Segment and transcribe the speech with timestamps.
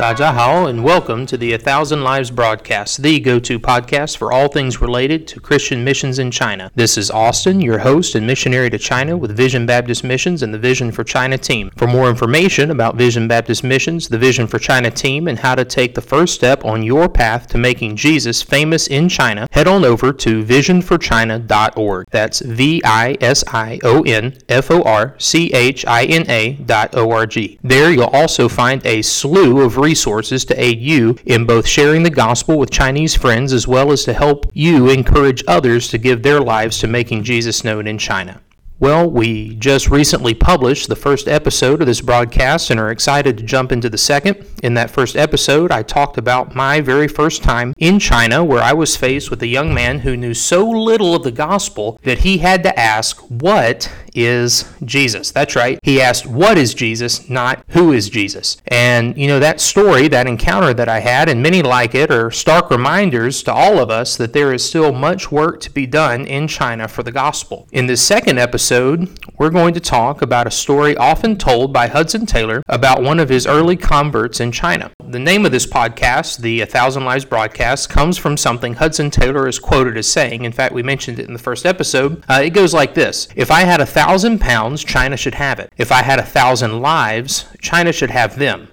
[0.00, 4.48] Dajiahao, and welcome to the A Thousand Lives broadcast, the go to podcast for all
[4.48, 6.72] things related to Christian missions in China.
[6.74, 10.58] This is Austin, your host and missionary to China with Vision Baptist Missions and the
[10.58, 11.70] Vision for China team.
[11.76, 15.66] For more information about Vision Baptist Missions, the Vision for China team, and how to
[15.66, 19.84] take the first step on your path to making Jesus famous in China, head on
[19.84, 22.06] over to visionforchina.org.
[22.10, 26.54] That's V I S I O N F O R C H I N A
[26.54, 27.58] dot O R G.
[27.62, 32.10] There you'll also find a slew of resources to aid you in both sharing the
[32.10, 36.40] gospel with Chinese friends as well as to help you encourage others to give their
[36.40, 38.40] lives to making Jesus known in China.
[38.80, 43.44] Well, we just recently published the first episode of this broadcast and are excited to
[43.44, 44.42] jump into the second.
[44.62, 48.72] In that first episode, I talked about my very first time in China, where I
[48.72, 52.38] was faced with a young man who knew so little of the gospel that he
[52.38, 55.30] had to ask, What is Jesus?
[55.30, 55.78] That's right.
[55.82, 58.56] He asked, What is Jesus, not who is Jesus?
[58.66, 62.30] And, you know, that story, that encounter that I had, and many like it, are
[62.30, 66.26] stark reminders to all of us that there is still much work to be done
[66.26, 67.68] in China for the gospel.
[67.72, 72.26] In this second episode, we're going to talk about a story often told by Hudson
[72.26, 74.90] Taylor about one of his early converts in China.
[75.02, 79.48] The name of this podcast, the A Thousand Lives broadcast, comes from something Hudson Taylor
[79.48, 80.44] is quoted as saying.
[80.44, 82.22] In fact, we mentioned it in the first episode.
[82.28, 83.99] Uh, it goes like this If I had a thousand
[84.38, 85.72] pounds, China should have it.
[85.76, 88.68] If I had a thousand lives, China should have them.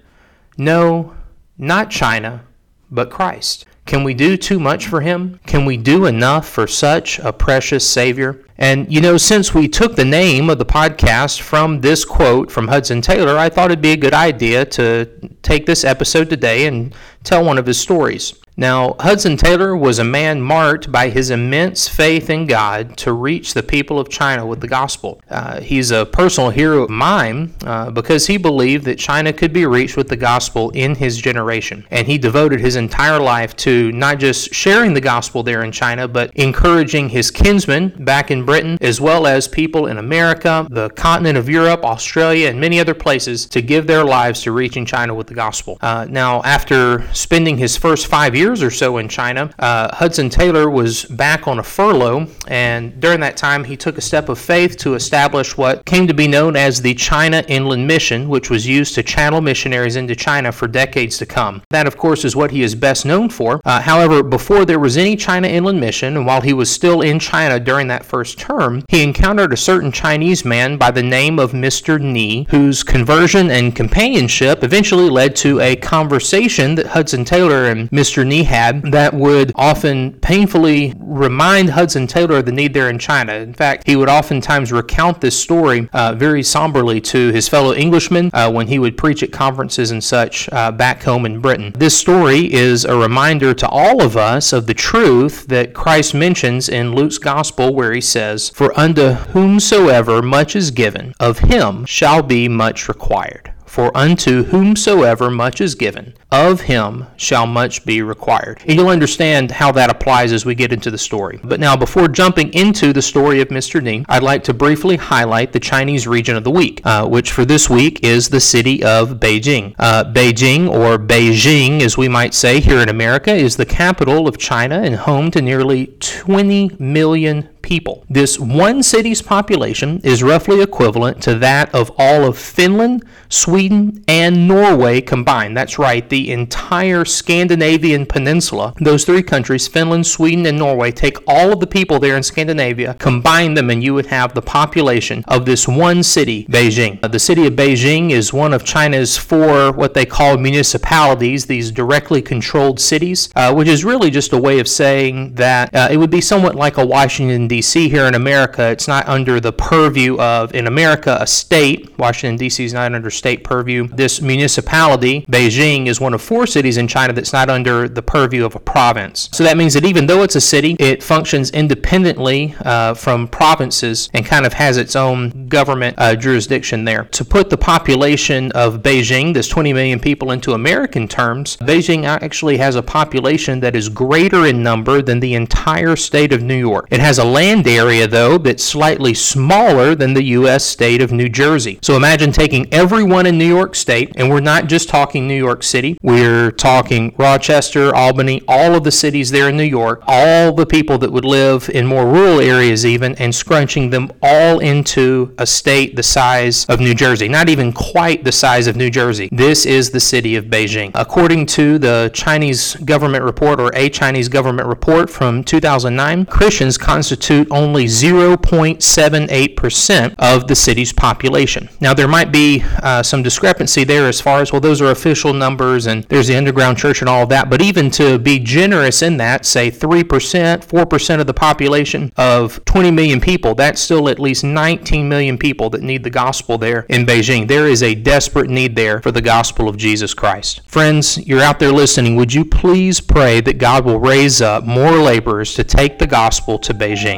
[0.57, 1.15] No,
[1.57, 2.43] not China,
[2.89, 3.65] but Christ.
[3.85, 5.39] Can we do too much for him?
[5.45, 8.43] Can we do enough for such a precious Savior?
[8.57, 12.67] And, you know, since we took the name of the podcast from this quote from
[12.67, 15.05] Hudson Taylor, I thought it'd be a good idea to
[15.41, 18.33] take this episode today and tell one of his stories.
[18.59, 23.53] Now, Hudson Taylor was a man marked by his immense faith in God to reach
[23.53, 25.21] the people of China with the gospel.
[25.29, 29.67] Uh, he's a personal hero of mine uh, because he believed that China could be
[29.67, 31.85] reached with the gospel in his generation.
[31.91, 36.07] And he devoted his entire life to not just sharing the gospel there in China,
[36.07, 41.37] but encouraging his kinsmen back in Britain, as well as people in America, the continent
[41.37, 45.27] of Europe, Australia, and many other places to give their lives to reaching China with
[45.27, 45.77] the gospel.
[45.79, 50.29] Uh, now, after spending his first five years years or so in China, uh, Hudson
[50.29, 54.39] Taylor was back on a furlough, and during that time, he took a step of
[54.39, 58.65] faith to establish what came to be known as the China Inland Mission, which was
[58.65, 61.61] used to channel missionaries into China for decades to come.
[61.71, 63.59] That, of course, is what he is best known for.
[63.65, 67.19] Uh, however, before there was any China Inland Mission, and while he was still in
[67.19, 71.51] China during that first term, he encountered a certain Chinese man by the name of
[71.51, 71.99] Mr.
[71.99, 78.25] Ni, whose conversion and companionship eventually led to a conversation that Hudson Taylor and Mr.
[78.25, 83.33] Ni had that would often painfully remind Hudson Taylor of the need there in China.
[83.33, 88.29] In fact, he would oftentimes recount this story uh, very somberly to his fellow Englishmen
[88.33, 91.71] uh, when he would preach at conferences and such uh, back home in Britain.
[91.75, 96.69] This story is a reminder to all of us of the truth that Christ mentions
[96.69, 102.21] in Luke's Gospel, where he says, For unto whomsoever much is given, of him shall
[102.21, 103.53] be much required.
[103.77, 108.59] For unto whomsoever much is given, of him shall much be required.
[108.65, 111.39] And you'll understand how that applies as we get into the story.
[111.43, 113.79] But now, before jumping into the story of Mr.
[113.79, 117.45] Ning, I'd like to briefly highlight the Chinese region of the week, uh, which for
[117.45, 119.75] this week is the city of Beijing.
[119.77, 124.39] Uh, Beijing, or Beijing as we might say here in America, is the capital of
[124.39, 128.05] China and home to nearly 20 million people.
[128.09, 134.47] This one city's population is roughly equivalent to that of all of Finland, Sweden, and
[134.47, 135.55] Norway combined.
[135.57, 138.73] That's right, the entire Scandinavian peninsula.
[138.79, 142.95] Those three countries, Finland, Sweden, and Norway, take all of the people there in Scandinavia,
[142.95, 146.99] combine them, and you would have the population of this one city, Beijing.
[147.11, 152.21] The city of Beijing is one of China's four what they call municipalities, these directly
[152.21, 156.09] controlled cities, uh, which is really just a way of saying that uh, it would
[156.09, 157.56] be somewhat like a Washington, D.C.
[157.57, 157.89] D.C.
[157.89, 161.97] here in America, it's not under the purview of, in America, a state.
[161.97, 162.63] Washington, D.C.
[162.63, 163.87] is not under state purview.
[163.87, 168.45] This municipality, Beijing, is one of four cities in China that's not under the purview
[168.45, 169.27] of a province.
[169.33, 174.11] So that means that even though it's a city, it functions independently uh, from provinces
[174.13, 177.05] and kind of has its own government uh, jurisdiction there.
[177.05, 182.57] To put the population of Beijing, this 20 million people, into American terms, Beijing actually
[182.57, 186.85] has a population that is greater in number than the entire state of New York.
[186.91, 190.65] It has 11 land area, though, that's slightly smaller than the U.S.
[190.65, 191.77] state of New Jersey.
[191.83, 195.61] So imagine taking everyone in New York State, and we're not just talking New York
[195.61, 200.65] City, we're talking Rochester, Albany, all of the cities there in New York, all the
[200.65, 205.45] people that would live in more rural areas, even, and scrunching them all into a
[205.45, 207.27] state the size of New Jersey.
[207.27, 209.29] Not even quite the size of New Jersey.
[209.31, 210.89] This is the city of Beijing.
[210.95, 217.26] According to the Chinese government report, or a Chinese government report from 2009, Christians constitute
[217.51, 221.69] only 0.78% of the city's population.
[221.79, 225.33] Now, there might be uh, some discrepancy there as far as, well, those are official
[225.33, 229.01] numbers and there's the underground church and all of that, but even to be generous
[229.01, 234.19] in that, say 3%, 4% of the population of 20 million people, that's still at
[234.19, 237.47] least 19 million people that need the gospel there in Beijing.
[237.47, 240.61] There is a desperate need there for the gospel of Jesus Christ.
[240.67, 242.15] Friends, you're out there listening.
[242.15, 246.59] Would you please pray that God will raise up more laborers to take the gospel
[246.59, 247.16] to Beijing?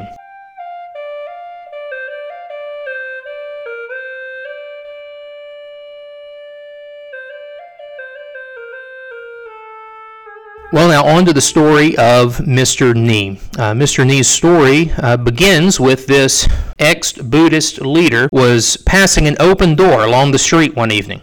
[10.72, 12.96] Well, now on to the story of Mr.
[12.96, 13.40] Ni.
[13.58, 14.06] Uh, Mr.
[14.06, 20.38] Ni's story uh, begins with this ex-Buddhist leader was passing an open door along the
[20.38, 21.22] street one evening.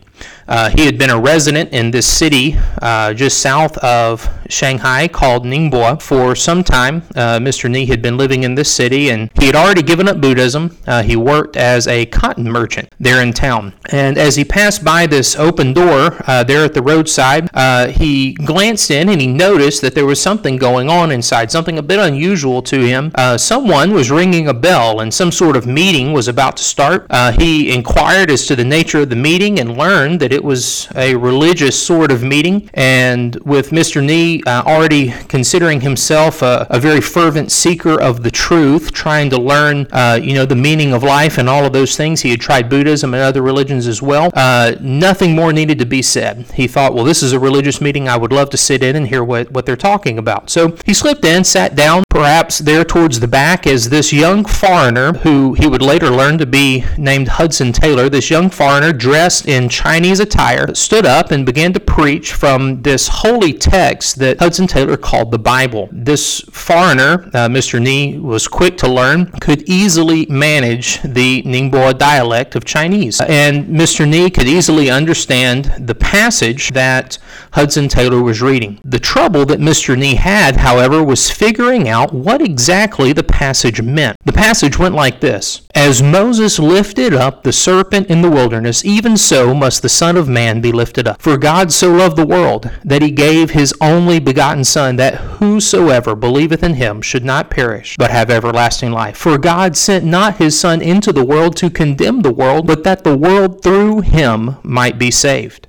[0.48, 5.44] Uh, he had been a resident in this city uh, just south of Shanghai called
[5.44, 7.02] Ningbo for some time.
[7.16, 7.70] Uh, Mr.
[7.70, 10.76] Ni had been living in this city and he had already given up Buddhism.
[10.87, 13.72] Uh, he worked as a cotton merchant there in town.
[13.90, 18.34] And as he passed by this open door uh, there at the roadside, uh, he
[18.34, 21.98] glanced in and he noticed that there was something going on inside, something a bit
[21.98, 23.10] unusual to him.
[23.37, 27.06] someone was ringing a bell and some sort of meeting was about to start.
[27.37, 31.16] he inquired as to the nature of the meeting and learned that it was a
[31.16, 32.68] religious sort of meeting.
[32.74, 34.04] And with Mr.
[34.04, 39.38] Nee uh, already considering himself a, a, very fervent seeker of the truth, trying to
[39.38, 42.40] learn, uh, you know, the meaning of life and all of those things, he had
[42.40, 44.30] tried Buddhism and other religions as well.
[44.34, 46.44] Uh, nothing more needed to be said.
[46.52, 48.08] He thought, well, this is a religious meeting.
[48.08, 50.50] I would love to sit in and hear what, what they're talking about.
[50.50, 55.12] So he slipped in, sat down, perhaps there towards the back, is this young foreigner,
[55.18, 59.68] who he would later learn to be named Hudson Taylor, this young foreigner dressed in
[59.68, 64.96] Chinese attire, stood up and began to preach from this holy text that Hudson Taylor
[64.96, 65.90] called the Bible.
[65.92, 67.82] This foreigner, uh, Mr.
[67.82, 73.20] Ni, was quick to learn, could easily manage the Ningbo dialect of Chinese.
[73.20, 74.08] And Mr.
[74.08, 77.19] Ni could easily understand the passage that
[77.52, 78.80] Hudson Taylor was reading.
[78.84, 79.98] The trouble that Mr.
[79.98, 84.16] Ni had, however, was figuring out what exactly the passage meant.
[84.24, 89.16] The passage went like this As Moses lifted up the serpent in the wilderness, even
[89.16, 91.20] so must the Son of Man be lifted up.
[91.20, 96.14] For God so loved the world that he gave his only begotten Son, that whosoever
[96.14, 99.16] believeth in him should not perish, but have everlasting life.
[99.16, 103.04] For God sent not his Son into the world to condemn the world, but that
[103.04, 105.69] the world through him might be saved.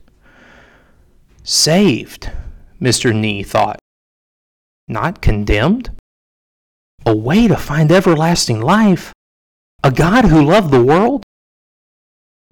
[1.44, 2.32] Saved,
[2.82, 3.16] Mr.
[3.16, 3.80] Ni thought.
[4.88, 5.92] Not condemned?
[7.08, 9.14] A way to find everlasting life?
[9.82, 11.24] A God who loved the world?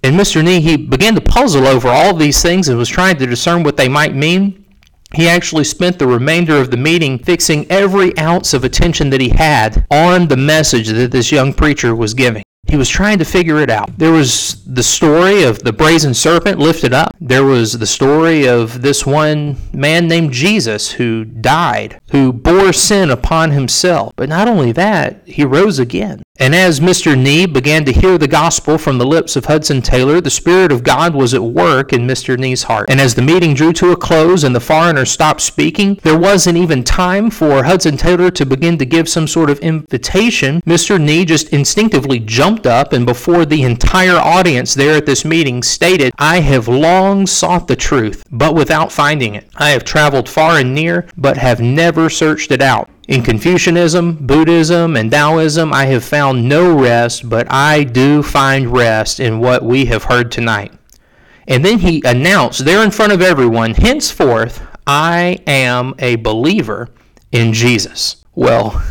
[0.02, 0.42] And Mr.
[0.42, 3.76] Nee, he began to puzzle over all these things and was trying to discern what
[3.76, 4.66] they might mean.
[5.14, 9.28] He actually spent the remainder of the meeting fixing every ounce of attention that he
[9.28, 12.44] had on the message that this young preacher was giving.
[12.68, 13.98] He was trying to figure it out.
[13.98, 17.16] There was the story of the brazen serpent lifted up.
[17.22, 23.10] There was the story of this one man named Jesus who died, who bore sin
[23.12, 24.14] upon himself.
[24.16, 26.24] But not only that, he rose again.
[26.38, 27.18] And as Mr.
[27.18, 30.84] Nee began to hear the gospel from the lips of Hudson Taylor, the Spirit of
[30.84, 32.38] God was at work in Mr.
[32.38, 32.90] Nee's heart.
[32.90, 36.58] And as the meeting drew to a close and the foreigner stopped speaking, there wasn't
[36.58, 40.62] even time for Hudson Taylor to begin to give some sort of invitation.
[40.64, 41.00] Mr.
[41.00, 46.14] Ni just instinctively jumped up and before the entire audience there at this meeting stated,
[46.20, 49.50] I have long sought the truth, but without finding it.
[49.56, 52.90] I have traveled far and near, but have never searched it out.
[53.08, 59.20] In Confucianism, Buddhism, and Taoism, I have found no rest, but I do find rest
[59.20, 60.74] in what we have heard tonight.
[61.48, 66.90] And then he announced there in front of everyone, henceforth, I am a believer
[67.32, 68.24] in Jesus.
[68.34, 68.84] Well,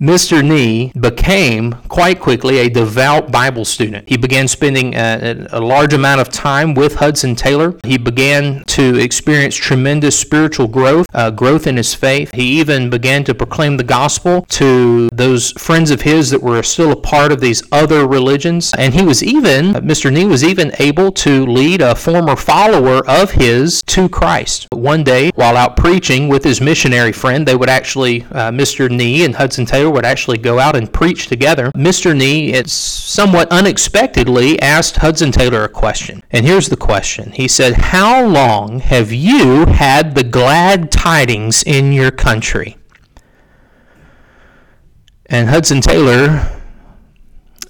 [0.00, 0.42] Mr.
[0.42, 4.08] Ni became quite quickly a devout Bible student.
[4.08, 7.78] He began spending a, a, large amount of time with Hudson Taylor.
[7.84, 12.30] He began to experience tremendous spiritual growth, uh, growth in his faith.
[12.32, 16.92] He even began to proclaim the gospel to those friends of his that were still
[16.92, 18.72] a part of these other religions.
[18.78, 20.10] And he was even, Mr.
[20.10, 24.66] Ni was even able to lead a former follower of his to Christ.
[24.72, 28.90] One day, while out preaching with his missionary friend, they would actually, uh, Mr.
[28.90, 32.16] Ni and Hudson Taylor Would actually go out and preach together, Mr.
[32.16, 36.22] Nee it somewhat unexpectedly asked Hudson Taylor a question.
[36.30, 37.32] And here's the question.
[37.32, 42.76] He said, "How long have you had the glad tidings in your country?"
[45.26, 46.60] And Hudson Taylor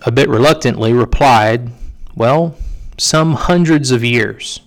[0.03, 1.71] a bit reluctantly replied,
[2.15, 2.57] Well,
[2.99, 4.61] some hundreds of years.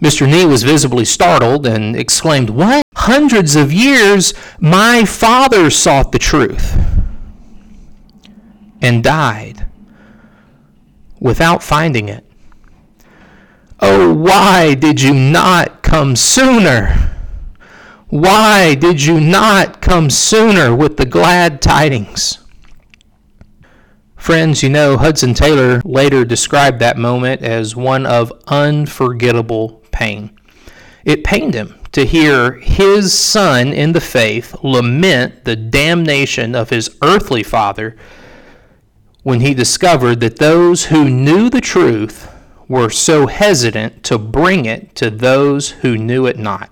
[0.00, 0.28] Mr.
[0.28, 2.82] Nee was visibly startled and exclaimed, What?
[3.06, 4.34] Hundreds of years?
[4.58, 6.76] My father sought the truth
[8.82, 9.64] and died
[11.20, 12.28] without finding it.
[13.78, 17.16] Oh, why did you not come sooner?
[18.08, 22.40] Why did you not come sooner with the glad tidings?
[24.16, 30.36] Friends, you know, Hudson Taylor later described that moment as one of unforgettable pain.
[31.04, 36.94] It pained him to hear his son in the faith lament the damnation of his
[37.02, 37.96] earthly father
[39.22, 42.30] when he discovered that those who knew the truth
[42.68, 46.70] were so hesitant to bring it to those who knew it not.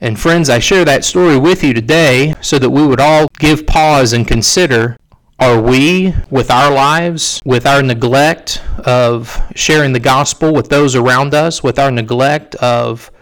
[0.00, 3.68] And friends, I share that story with you today so that we would all give
[3.68, 4.96] pause and consider
[5.38, 11.34] are we, with our lives, with our neglect of sharing the gospel with those around
[11.34, 13.12] us, with our neglect of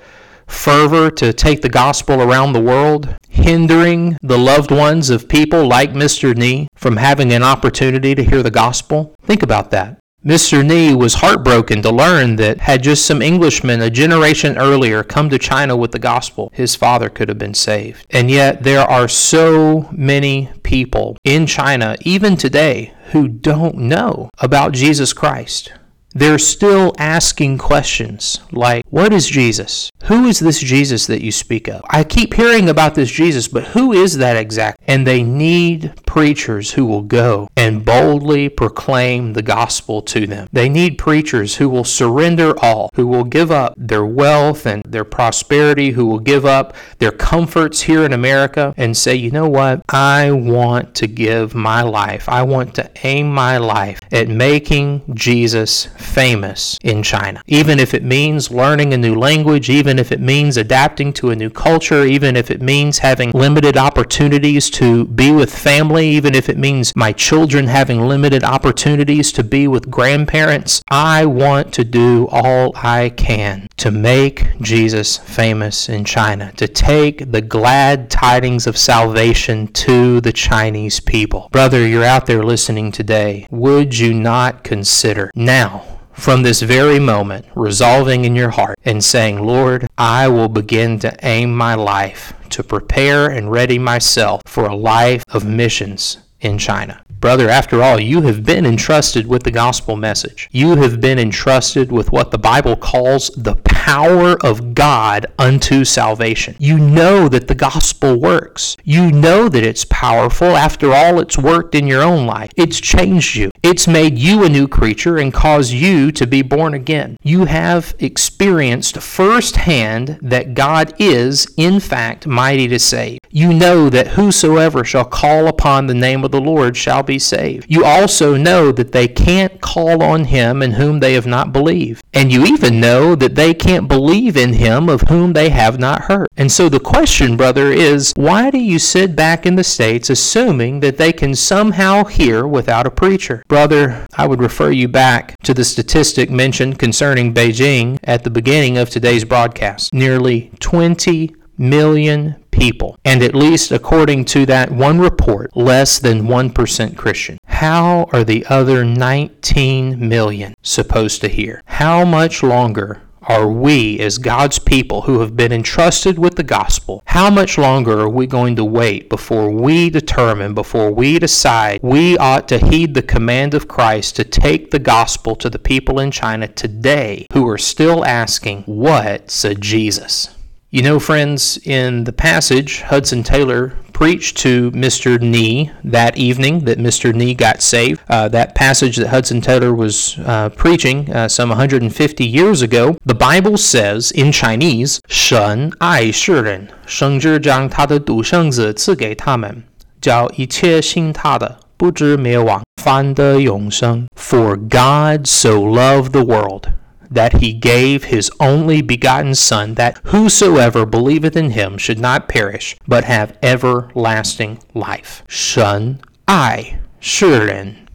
[0.47, 5.93] fervor to take the gospel around the world, hindering the loved ones of people like
[5.93, 6.37] Mr.
[6.37, 9.15] Nee from having an opportunity to hear the gospel?
[9.23, 9.99] Think about that.
[10.25, 10.65] Mr.
[10.65, 15.37] Nee was heartbroken to learn that had just some Englishmen a generation earlier come to
[15.37, 18.07] China with the gospel, his father could have been saved.
[18.11, 24.75] And yet there are so many people in China, even today, who don't know about
[24.75, 25.73] Jesus Christ
[26.14, 29.90] they're still asking questions like, What is Jesus?
[30.04, 31.83] Who is this Jesus that you speak of?
[31.88, 34.85] I keep hearing about this Jesus, but who is that exactly?
[34.87, 40.49] And they need preachers who will go and boldly proclaim the gospel to them.
[40.52, 45.04] They need preachers who will surrender all, who will give up their wealth and their
[45.04, 49.83] prosperity, who will give up their comforts here in America and say, You know what?
[49.88, 55.88] I want to give my life, I want to aim my life at making Jesus
[56.03, 57.43] famous in China.
[57.47, 61.37] Even if it means learning a new language, even if it means adapting to a
[61.37, 66.49] new culture, even if it means having limited opportunities to be with family, even if
[66.49, 72.29] it means my children having limited opportunities to be with grandparents, I want to do
[72.31, 78.77] all I can to make Jesus famous in China, to take the glad tidings of
[78.77, 81.49] salvation to the Chinese people.
[81.53, 83.47] Brother, you're out there listening today.
[83.51, 85.92] Would you not consider now?
[86.12, 91.16] From this very moment, resolving in your heart and saying, Lord, I will begin to
[91.23, 97.02] aim my life to prepare and ready myself for a life of missions in China.
[97.23, 100.49] Brother, after all, you have been entrusted with the gospel message.
[100.50, 106.57] You have been entrusted with what the Bible calls the power of God unto salvation.
[106.59, 108.76] You know that the gospel works.
[108.83, 110.57] You know that it's powerful.
[110.57, 112.50] After all, it's worked in your own life.
[112.57, 113.52] It's changed you.
[113.62, 117.17] It's made you a new creature and caused you to be born again.
[117.23, 123.21] You have experienced firsthand that God is, in fact, mighty to save.
[123.35, 127.65] You know that whosoever shall call upon the name of the Lord shall be saved.
[127.67, 132.05] You also know that they can't call on him in whom they have not believed.
[132.12, 136.03] And you even know that they can't believe in him of whom they have not
[136.03, 136.29] heard.
[136.37, 140.81] And so the question, brother, is why do you sit back in the States assuming
[140.81, 143.45] that they can somehow hear without a preacher?
[143.49, 148.77] Brother, I would refer you back to the statistic mentioned concerning Beijing at the beginning
[148.77, 149.95] of today's broadcast.
[149.95, 156.97] Nearly 20 million people, and at least according to that one report, less than 1%
[156.97, 157.37] Christian.
[157.47, 161.61] How are the other 19 million supposed to hear?
[161.66, 167.02] How much longer are we, as God's people who have been entrusted with the gospel,
[167.07, 172.16] how much longer are we going to wait before we determine, before we decide we
[172.19, 176.11] ought to heed the command of Christ to take the gospel to the people in
[176.11, 180.35] China today who are still asking, What's a Jesus?
[180.72, 185.18] You know, friends, in the passage, Hudson Taylor preached to Mr.
[185.20, 187.14] Nee that evening that Mr.
[187.16, 188.02] Nee got saved.
[188.10, 193.16] Uh, that passage that Hudson Taylor was uh, preaching uh, some 150 years ago, the
[193.16, 199.64] Bible says in Chinese, 神爱世人，生之将他的独生子赐给他们，
[200.02, 204.06] 叫一切信他的不知灭亡，反得永生。
[204.16, 206.66] For God so loved the world
[207.14, 212.76] that he gave his only begotten Son, that whosoever believeth in him should not perish,
[212.87, 215.23] but have everlasting life.
[215.28, 217.87] Shen Ai, Shiren.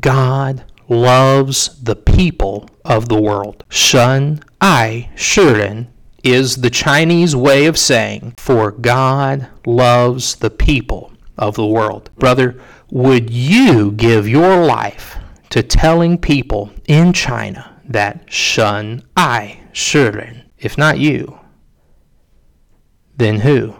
[0.00, 3.64] God loves the people of the world.
[3.68, 5.88] Shen Ai, Shiren
[6.22, 12.10] is the Chinese way of saying, for God loves the people of the world.
[12.18, 15.16] Brother, would you give your life
[15.50, 20.44] to telling people in China that shen Ai, Shiren?
[20.58, 21.38] If not you,
[23.16, 23.74] then who?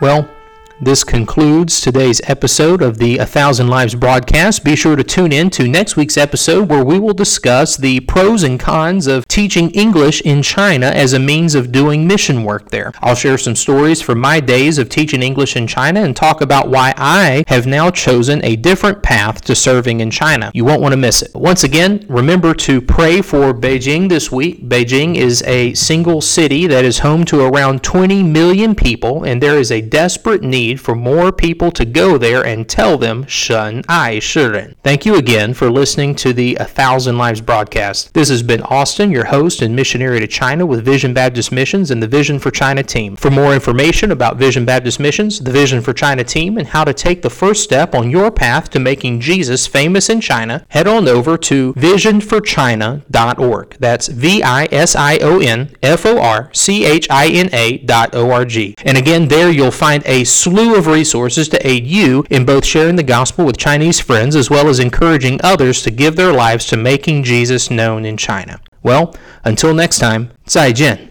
[0.00, 0.30] Well,
[0.80, 4.64] this concludes today's episode of the A Thousand Lives broadcast.
[4.64, 8.44] Be sure to tune in to next week's episode where we will discuss the pros
[8.44, 12.92] and cons of teaching English in China as a means of doing mission work there.
[13.00, 16.68] I'll share some stories from my days of teaching English in China and talk about
[16.68, 20.52] why I have now chosen a different path to serving in China.
[20.54, 21.34] You won't want to miss it.
[21.34, 24.68] Once again, remember to pray for Beijing this week.
[24.68, 29.58] Beijing is a single city that is home to around 20 million people, and there
[29.58, 33.82] is a desperate need need for more people to go there and tell them Shen
[33.88, 34.74] Ai Shiren.
[34.82, 38.12] Thank you again for listening to the A Thousand Lives broadcast.
[38.12, 42.02] This has been Austin, your host and missionary to China with Vision Baptist Missions and
[42.02, 43.16] the Vision for China team.
[43.16, 46.92] For more information about Vision Baptist Missions, the Vision for China team, and how to
[46.92, 51.08] take the first step on your path to making Jesus famous in China, head on
[51.08, 53.76] over to visionforchina.org.
[53.78, 57.78] That's V I S I O N F O R C H I N A
[57.78, 58.74] dot O R G.
[58.84, 62.64] And again, there you'll find a slew slew of resources to aid you in both
[62.64, 66.66] sharing the gospel with Chinese friends as well as encouraging others to give their lives
[66.66, 68.60] to making Jesus known in China.
[68.82, 71.07] Well, until next time, 再见。